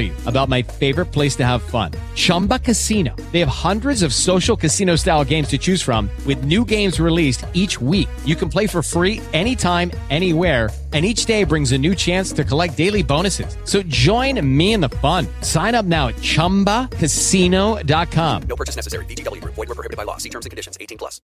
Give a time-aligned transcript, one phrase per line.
[0.00, 1.90] you about my favorite place to have fun.
[2.14, 3.16] Chumba Casino.
[3.32, 7.44] They have hundreds of social casino style games to choose from with new games released
[7.54, 8.08] each week.
[8.24, 12.42] You can play for free anytime, anywhere and each day brings a new chance to
[12.44, 13.56] collect daily bonuses.
[13.64, 15.26] So join me in the fun.
[15.40, 18.42] Sign up now at ChumbaCasino.com.
[18.44, 19.04] No purchase necessary.
[19.06, 19.56] VGW Group.
[19.56, 20.18] Void were prohibited by law.
[20.18, 20.78] See terms and conditions.
[20.80, 21.20] 18 plus.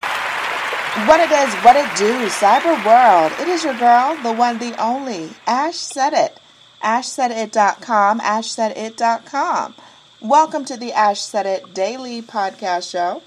[1.07, 3.31] What it is, what it do, cyber world.
[3.41, 6.39] It is your girl, the one, the only, Ash said it.
[6.85, 9.73] AshSaidIt.com, AshSaidIt.com.
[10.21, 13.23] Welcome to the Ash Said It Daily Podcast Show.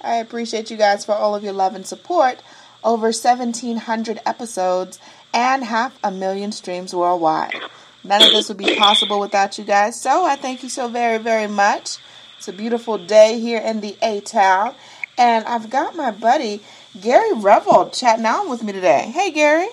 [0.00, 2.42] I appreciate you guys for all of your love and support.
[2.82, 4.98] Over 1,700 episodes
[5.34, 7.54] and half a million streams worldwide.
[8.02, 10.00] None of this would be possible without you guys.
[10.00, 11.98] So I thank you so very, very much.
[12.38, 14.74] It's a beautiful day here in the A Town.
[15.18, 16.62] And I've got my buddy
[16.98, 19.12] Gary Revel chatting on with me today.
[19.12, 19.68] Hey Gary.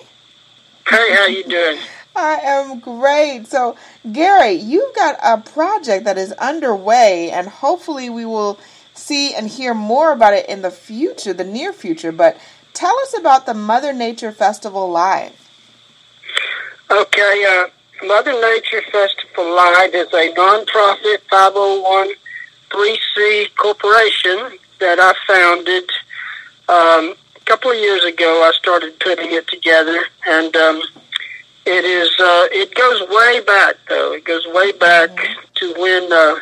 [0.86, 1.78] Hey, how you doing?
[2.20, 3.46] I am great.
[3.46, 3.76] So,
[4.12, 8.58] Gary, you've got a project that is underway, and hopefully, we will
[8.92, 12.12] see and hear more about it in the future, the near future.
[12.12, 12.36] But
[12.74, 15.32] tell us about the Mother Nature Festival Live.
[16.90, 17.68] Okay, uh,
[18.06, 25.88] Mother Nature Festival Live is a nonprofit 501c corporation that I founded
[26.68, 28.42] um, a couple of years ago.
[28.42, 30.82] I started putting it together, and um,
[31.70, 34.12] it is uh, it goes way back though.
[34.12, 35.10] It goes way back
[35.54, 36.36] to when uh,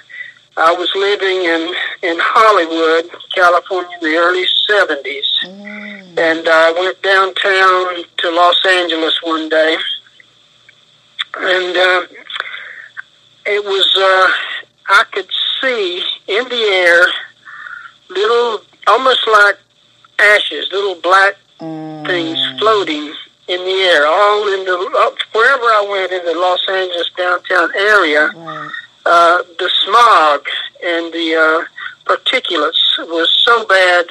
[0.56, 1.62] I was living in
[2.10, 5.28] in Hollywood, California, in the early '70s,
[6.16, 9.76] and I went downtown to Los Angeles one day.
[11.36, 12.06] And uh,
[13.46, 14.32] it was uh,
[14.88, 15.28] I could
[15.60, 17.06] see in the air
[18.08, 19.58] little, almost like
[20.18, 21.36] ashes, little black
[22.06, 23.12] things floating
[23.48, 27.70] in the air, all in the up, wherever I went in the Los Angeles downtown
[27.76, 28.30] area.
[29.06, 30.46] Uh, the smog
[30.84, 31.64] and the uh,
[32.04, 34.06] particulates was so bad.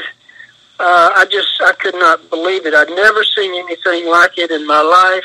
[0.79, 2.73] Uh, I just I could not believe it.
[2.73, 5.23] I'd never seen anything like it in my life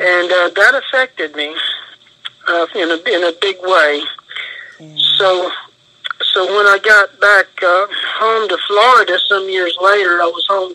[0.00, 1.54] and uh, that affected me
[2.48, 4.00] uh, in a in a big way.
[5.18, 5.50] So,
[6.32, 7.86] so when I got back uh,
[8.18, 10.74] home to Florida some years later, I was home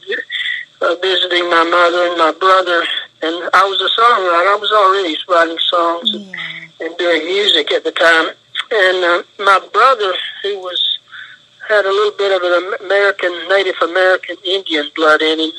[0.85, 2.83] uh, visiting my mother and my brother,
[3.21, 4.53] and I was a songwriter.
[4.53, 6.25] I was already writing songs and,
[6.81, 8.29] and doing music at the time.
[8.71, 10.13] And uh, my brother,
[10.43, 10.99] who was
[11.67, 15.51] had a little bit of an American Native American Indian blood in him,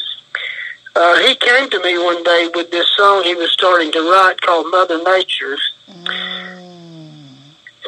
[0.95, 4.41] uh, he came to me one day with this song he was starting to write
[4.41, 5.59] called Mother Nature,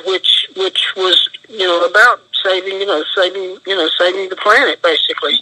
[0.06, 4.80] which which was you know about saving you know saving you know saving the planet
[4.82, 5.34] basically.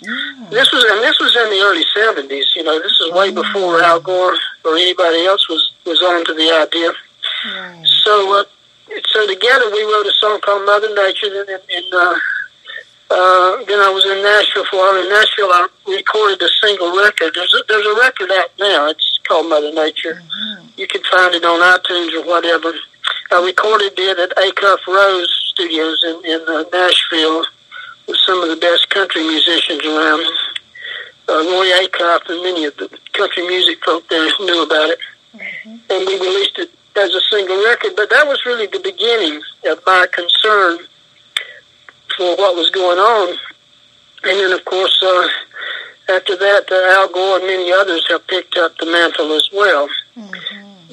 [0.51, 2.53] This was and this was in the early seventies.
[2.57, 4.35] You know this is way before Al Gore
[4.65, 6.93] or anybody else was was on to the idea.
[8.05, 8.45] So uh,
[9.07, 11.49] so together we wrote a song called Mother Nature and.
[11.51, 12.19] and, uh,
[13.09, 15.01] uh, then I was in Nashville for a while.
[15.01, 17.35] In Nashville, I recorded a single record.
[17.37, 18.89] There's a, there's a record out now.
[18.91, 20.21] It's called Mother Nature.
[20.77, 22.73] You can find it on iTunes or whatever.
[23.31, 27.45] I recorded it at Acuff Rose Studios in, in uh, Nashville
[28.07, 30.25] with some of the best country musicians around.
[31.29, 34.99] Uh, Roy Acuff and many of the country music folk there knew about it.
[35.91, 37.93] And we released it as a single record.
[37.97, 40.87] But that was really the beginning of my concern
[42.17, 43.37] for what was going on.
[44.23, 45.29] And then, of course, uh,
[46.09, 49.89] after that, uh, Al Gore and many others have picked up the mantle as well.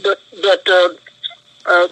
[0.04, 0.90] But but uh,
[1.66, 1.88] uh,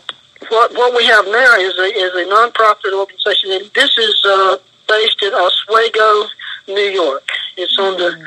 [0.50, 4.58] what what we have now is a is a nonprofit organization, and this is uh,
[4.88, 6.28] based in Oswego,
[6.68, 7.28] New York.
[7.58, 8.18] It's on the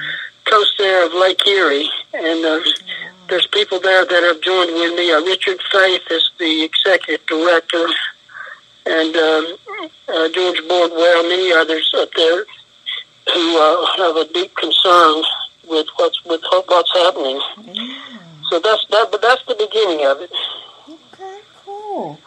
[0.44, 2.61] coast there of Lake Erie, and uh,
[3.28, 5.12] there's people there that have joined with me.
[5.12, 7.87] Uh, Richard Faith is the executive director
[8.87, 9.56] and um,
[10.08, 12.44] uh, George Bordwell, many others up there
[13.32, 15.22] who uh, have a deep concern
[15.69, 17.40] with what's with what's happening.
[18.50, 20.31] So that's that, but that's the beginning of it.
[21.94, 22.19] Cool.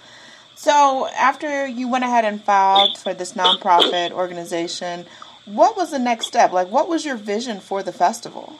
[0.55, 5.05] So after you went ahead and filed for this nonprofit organization,
[5.43, 6.53] what was the next step?
[6.53, 8.55] Like, what was your vision for the festival?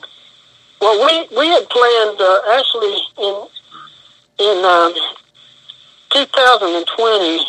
[0.82, 3.36] Well, we we had planned uh, actually in
[4.40, 4.94] in um,
[6.12, 7.46] 2020.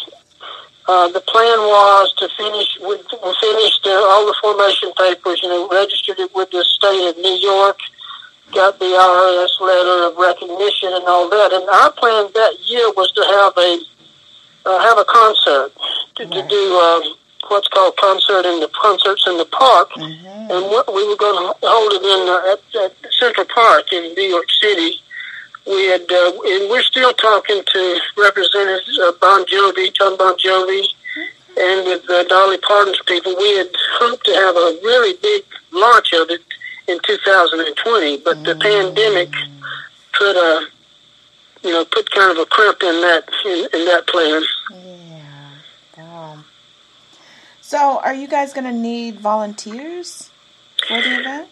[0.86, 5.40] Uh, the plan was to finish with we finished uh, all the formation papers.
[5.42, 7.78] You know, registered it with the state of New York,
[8.52, 11.52] got the IRS letter of recognition and all that.
[11.52, 13.80] And our plan that year was to have a
[14.66, 15.72] uh, have a concert
[16.16, 17.00] to, to do uh,
[17.48, 20.50] what's called concert in the concerts in the park, Mm-hmm.
[20.52, 24.14] and what, we were going to hold it in uh, at, at Central Park in
[24.14, 25.00] New York City.
[25.66, 30.82] We had, uh, and we're still talking to representatives of Bon Jovi, John Bon Jovi,
[31.58, 33.34] and with uh, Dolly Parton's people.
[33.36, 33.68] We had
[34.00, 36.40] hoped to have a really big launch of it
[36.88, 38.60] in 2020, but the mm.
[38.60, 39.30] pandemic
[40.12, 40.66] put a,
[41.62, 44.42] you know, put kind of a crimp in that in, in that plan.
[44.72, 45.50] Yeah.
[45.98, 46.38] Wow.
[47.60, 50.30] So, are you guys going to need volunteers
[50.86, 51.48] for the event?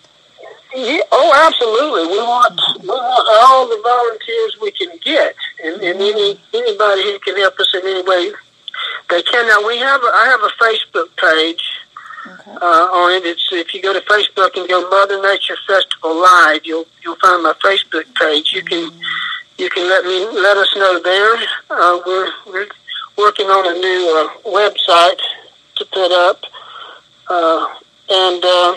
[0.75, 2.13] Yeah, oh, absolutely.
[2.13, 6.39] We want we want all the volunteers we can get, and, and any mm.
[6.55, 8.33] anybody who can help us in any way
[9.11, 9.47] they can.
[9.47, 11.63] Now we have a, I have a Facebook page
[12.27, 12.51] Okay.
[12.61, 13.25] uh, on it.
[13.25, 17.43] It's if you go to Facebook and go Mother Nature Festival Live, you'll you'll find
[17.43, 18.53] my Facebook page.
[18.53, 18.91] You can
[19.59, 21.37] you can let me let us know there.
[21.71, 22.69] Uh, we're we're
[23.17, 25.21] working on a new uh, website
[25.77, 26.41] to put up,
[27.29, 27.67] uh,
[28.11, 28.77] and uh,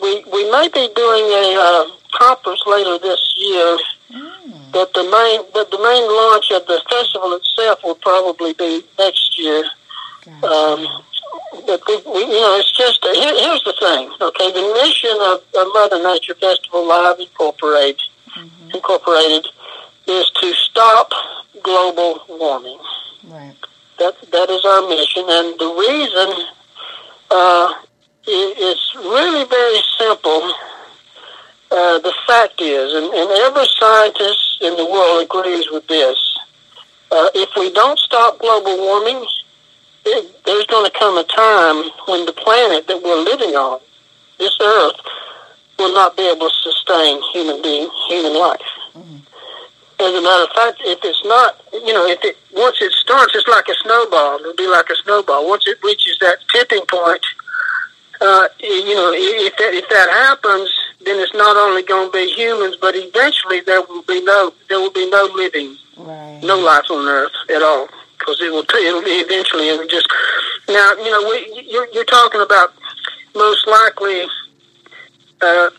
[0.00, 1.86] we we may be doing a uh,
[2.18, 3.78] conference later this year.
[4.72, 9.38] But the main but the main launch of the festival itself will probably be next
[9.38, 9.64] year.
[10.42, 10.86] Um,
[11.52, 14.10] we, we, you know, it's just here, here's the thing.
[14.20, 18.02] Okay, the mission of, of Mother Nature Festival Live Incorporated
[18.74, 19.46] Incorporated
[20.06, 21.10] is to stop
[21.62, 22.78] global warming.
[23.26, 23.54] Right.
[23.98, 26.46] That that is our mission, and the reason
[27.30, 27.72] uh,
[28.26, 30.54] is really very simple.
[31.70, 36.16] Uh, the fact is, and, and every scientist in the world agrees with this.
[37.10, 39.26] Uh, if we don't stop global warming,
[40.06, 40.37] it,
[40.68, 43.80] going to come a time when the planet that we're living on,
[44.38, 44.96] this Earth,
[45.78, 48.60] will not be able to sustain human being, human life.
[50.00, 53.34] As a matter of fact, if it's not, you know, if it once it starts,
[53.34, 54.38] it's like a snowball.
[54.38, 55.48] It'll be like a snowball.
[55.48, 57.24] Once it reaches that tipping point,
[58.20, 60.70] uh, you know, if that if that happens,
[61.04, 64.78] then it's not only going to be humans, but eventually there will be no there
[64.78, 66.40] will be no living, Right.
[66.44, 67.88] no life on Earth at all,
[68.18, 70.06] because it will t- it'll be eventually it'll just
[70.68, 72.72] now you know we, you're you're talking about
[73.34, 74.22] most likely,
[75.40, 75.70] uh,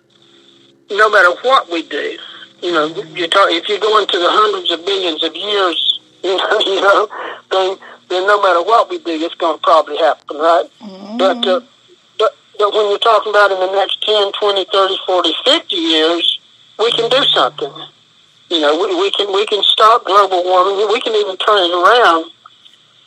[0.92, 2.18] no matter what we do,
[2.62, 6.36] you know, you talk if you go into the hundreds of billions of years, you
[6.38, 7.08] know, you know,
[7.52, 7.78] then
[8.10, 10.66] then no matter what we do, it's going to probably happen, right?
[11.18, 11.62] But uh,
[12.18, 16.40] but but when you're talking about in the next 10, 20, 30, 40, 50 years,
[16.80, 17.72] we can do something.
[18.50, 20.88] You know, we, we can we can stop global warming.
[20.92, 22.32] We can even turn it around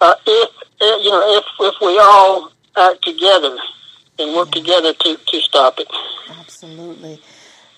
[0.02, 0.50] uh, if
[0.80, 3.56] uh, you know if if we all act together
[4.18, 5.88] and work together to to stop it.
[6.40, 7.20] Absolutely.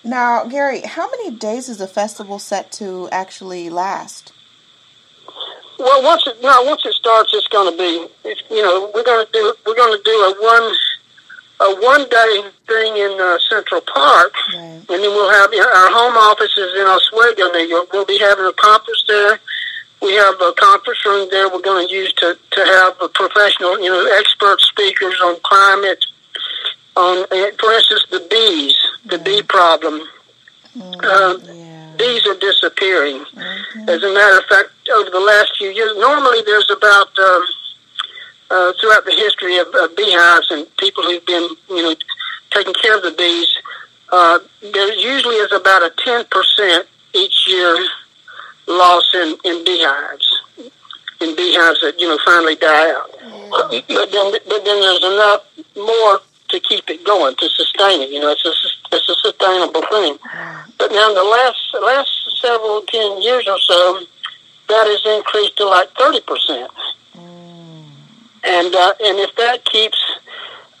[0.03, 4.33] Now, Gary, how many days is the festival set to actually last?
[5.79, 8.07] Well, once it no, once it starts, it's going to be.
[8.23, 10.73] It's, you know, we're going to do we're going to do a one
[11.61, 14.83] a one day thing in uh, Central Park, Right.
[14.87, 17.91] and then we'll have our home office is in Oswego, New York.
[17.93, 19.39] We'll be having a conference there.
[20.05, 23.89] We have a conference room there we're going to use to, to have professional, you
[23.89, 26.05] know, expert speakers on climate,
[26.95, 29.47] on, eh, for instance, the bees, the bee mm.
[29.47, 30.07] problem.
[30.77, 31.95] Mm, uh, yeah.
[31.97, 33.17] Bees are disappearing.
[33.17, 33.89] Mm-hmm.
[33.89, 37.45] As a matter of fact, over the last few years, normally there's about, um,
[38.51, 41.95] uh, throughout the history of, of beehives and people who've been, you know,
[42.51, 43.57] taking care of the bees,
[44.11, 46.84] uh, there usually is about a 10%
[52.15, 53.11] that finally die out.
[53.51, 55.41] But then, but then there's enough
[55.75, 56.19] more
[56.49, 58.09] to keep it going, to sustain it.
[58.09, 58.53] You know, it's a
[58.95, 60.17] it's a sustainable thing.
[60.77, 63.99] But now in the last last several ten years or so,
[64.69, 66.71] that has increased to like thirty percent.
[68.43, 69.99] And uh, and if that keeps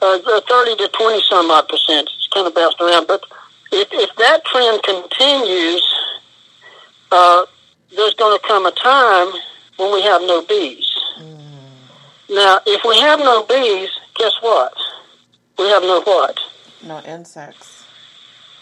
[0.01, 3.07] uh, thirty to twenty some odd percent, it's kind of bounced around.
[3.07, 3.23] But
[3.71, 5.83] if if that trend continues,
[7.11, 7.45] uh,
[7.95, 9.31] there's going to come a time
[9.77, 10.84] when we have no bees.
[12.29, 14.73] Now, if we have no bees, guess what?
[15.57, 16.39] We have no what?
[16.83, 17.85] No insects.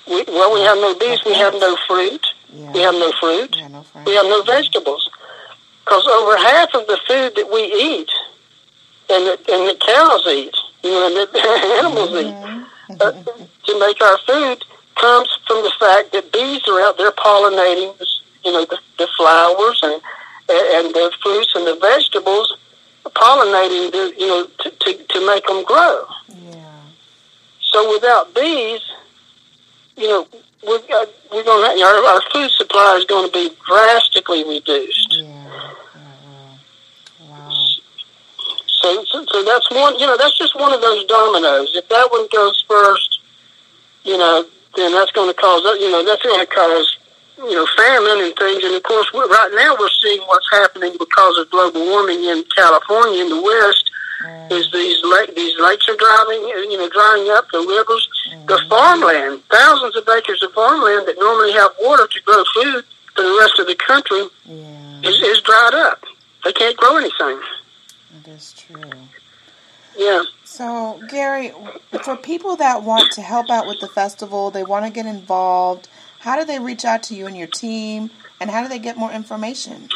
[0.07, 1.23] We, well, we have no bees.
[1.25, 2.25] We have no fruit.
[2.51, 2.71] Yeah.
[2.71, 3.55] We have no fruit.
[3.57, 3.85] Yeah, no.
[4.05, 5.09] We have no vegetables.
[5.83, 8.09] Because over half of the food that we eat
[9.09, 11.35] and the, and the cows eat you know, and that
[11.79, 13.11] animals eat uh,
[13.65, 14.63] to make our food
[14.99, 17.95] comes from the fact that bees are out there pollinating,
[18.45, 20.01] you know, the, the flowers and
[20.49, 22.57] and the fruits and the vegetables,
[23.09, 26.05] pollinating, the, you know, to, to to make them grow.
[26.29, 26.81] Yeah.
[27.61, 28.81] So without bees,
[29.97, 30.27] you know,
[30.65, 35.15] we're, uh, we're going to our, our food supply is going to be drastically reduced.
[35.21, 35.33] Yeah.
[35.93, 36.57] Wow.
[37.29, 37.49] Wow.
[38.67, 39.99] So, so, so that's one.
[39.99, 41.75] You know, that's just one of those dominoes.
[41.75, 43.19] If that one goes first,
[44.03, 44.45] you know,
[44.75, 45.61] then that's going to cause.
[45.79, 46.97] You know, that's going to cause.
[47.37, 48.63] You know, famine and things.
[48.63, 52.43] And of course, we're, right now we're seeing what's happening because of global warming in
[52.55, 53.91] California in the West.
[54.23, 54.51] Mm.
[54.51, 58.07] Is these lake, these lakes are driving, you know, drying up the rivers,
[58.47, 58.69] the mm.
[58.69, 62.85] farmland, thousands of acres of farmland that normally have water to grow food
[63.15, 65.09] for the rest of the country Yeah.
[65.09, 66.03] is, is dried up.
[66.43, 67.41] They can't grow anything.
[68.23, 68.91] That is true.
[69.97, 70.23] Yeah.
[70.43, 71.51] So, Gary,
[72.03, 75.87] for people that want to help out with the festival, they want to get involved,
[76.23, 78.97] how do they reach out to you and your team, and how do they get
[78.97, 79.89] more information?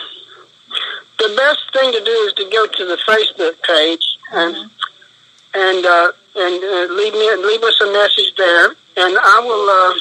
[1.19, 4.55] the best thing to do is to go to the Facebook page and
[5.55, 8.67] and uh, and uh, leave me leave us a message there,
[8.97, 9.67] and I will.
[9.69, 9.99] Uh,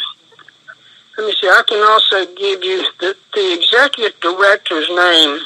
[1.16, 1.48] let me see.
[1.48, 5.40] I can also give you the the executive director's name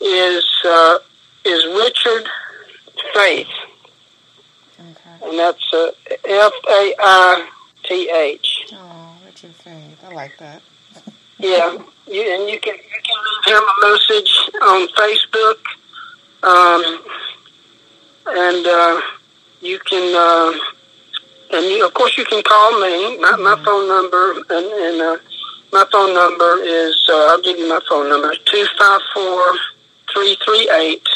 [0.00, 0.98] is uh,
[1.44, 2.26] is Richard
[3.12, 3.48] Faith,
[4.80, 5.28] Okay.
[5.28, 5.90] and that's uh,
[6.24, 7.48] F A I
[7.84, 8.72] T H.
[9.34, 10.04] Richard Faith.
[10.04, 10.62] I like that.
[11.38, 11.76] Yeah,
[12.06, 14.30] you, and you can you can leave him a message
[14.62, 15.58] on Facebook,
[16.44, 17.02] um,
[18.28, 19.00] and uh,
[19.60, 20.52] you can uh,
[21.50, 23.18] and you, of course you can call me.
[23.18, 25.16] My, my phone number and, and uh,
[25.72, 29.52] my phone number is uh, I'll give you my phone number two five four
[30.12, 31.08] three three eight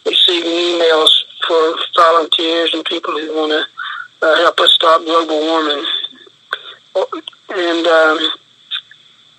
[0.06, 1.10] receiving emails
[1.46, 3.66] for volunteers and people who want to
[4.26, 5.84] uh, help us stop global warming
[7.50, 8.18] and um,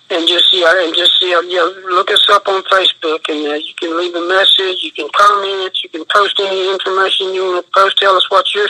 [0.09, 3.74] and just yeah, and just yeah, yeah, look us up on Facebook, and uh, you
[3.79, 7.71] can leave a message, you can comment, you can post any information you want to
[7.71, 7.97] post.
[7.97, 8.67] Tell us what you're,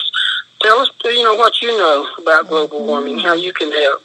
[0.62, 4.04] tell us you know what you know about global warming, how you can help,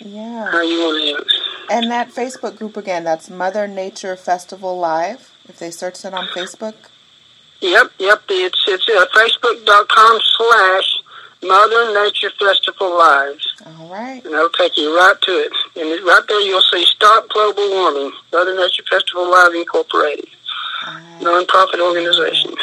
[0.00, 0.50] Yeah.
[0.50, 1.26] how you want to help.
[1.70, 5.32] And that Facebook group again, that's Mother Nature Festival Live.
[5.48, 6.74] If they search it on Facebook.
[7.60, 8.22] Yep, yep.
[8.30, 11.02] It's it's uh, Facebook.com slash
[11.42, 13.38] Mother Nature Festival Live.
[13.66, 14.22] All right.
[14.24, 15.52] and that'll take you right to it.
[15.76, 20.28] And right there, you'll see Stop Global Warming, Mother Nature Festival Live Incorporated,
[21.20, 22.54] nonprofit organization.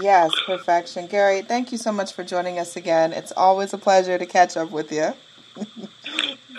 [0.00, 1.06] Yes, perfection.
[1.06, 3.12] Gary, thank you so much for joining us again.
[3.12, 5.12] It's always a pleasure to catch up with you.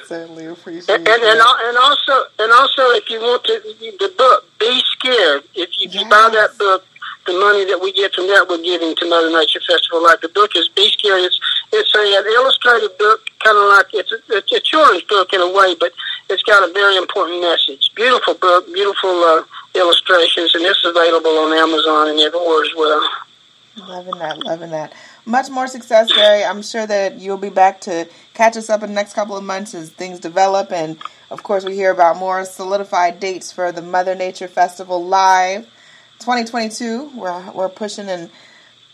[0.07, 1.45] Certainly appreciate And, and, and, it.
[1.67, 3.59] and also, and also, if you want to,
[3.99, 5.43] the book, Be Scared.
[5.53, 6.83] If you, if you buy that book,
[7.29, 10.21] the money that we get from that, we're giving to Mother Nature Festival Live.
[10.21, 11.21] The book is Be Scared.
[11.21, 11.39] It's
[11.71, 15.41] it's a, an illustrated book, kind of like it's a, it's a children's book in
[15.41, 15.93] a way, but
[16.29, 17.91] it's got a very important message.
[17.93, 19.43] Beautiful book, beautiful uh,
[19.75, 23.03] illustrations, and it's available on Amazon and everywhere as well.
[23.77, 24.93] Loving that, loving that.
[25.25, 26.43] Much more success, Gary.
[26.43, 29.43] I'm sure that you'll be back to catch us up in the next couple of
[29.43, 30.71] months as things develop.
[30.71, 30.97] And
[31.29, 35.67] of course, we hear about more solidified dates for the Mother Nature Festival Live
[36.19, 37.11] 2022.
[37.15, 38.29] We're, we're pushing and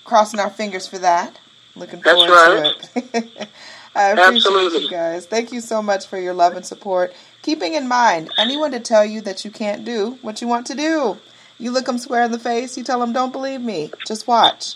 [0.03, 1.39] crossing our fingers for that.
[1.75, 3.49] Looking That's forward to it.
[3.95, 4.83] I appreciate Absolutely.
[4.83, 5.25] you guys.
[5.25, 7.13] Thank you so much for your love and support.
[7.41, 10.75] Keeping in mind, anyone to tell you that you can't do what you want to
[10.75, 11.17] do.
[11.57, 13.91] You look them square in the face, you tell them, don't believe me.
[14.05, 14.75] Just watch.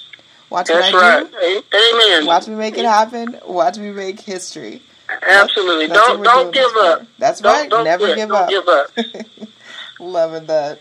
[0.49, 1.31] Watch what That's I right.
[1.31, 2.15] do.
[2.17, 2.25] Amen.
[2.25, 3.37] Watch me make it happen.
[3.45, 4.81] Watch me make history.
[5.21, 5.87] Absolutely.
[5.87, 7.05] That's what don't don't give up.
[7.17, 7.69] That's Don't- right.
[7.69, 8.17] don't Never quit.
[8.17, 8.49] give Don't up.
[8.49, 9.49] give up.
[9.99, 10.79] Loving that.